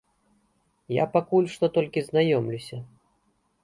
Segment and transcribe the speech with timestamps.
[0.95, 2.85] Я пакуль што толькі знаёмлюся.